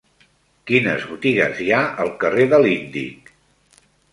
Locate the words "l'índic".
2.65-3.31